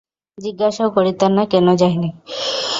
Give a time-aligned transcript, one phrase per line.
[0.37, 2.11] জিজ্ঞাসাও করিতেন না, কেন যাই নাই।